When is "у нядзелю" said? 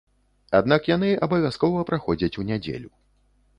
2.41-2.93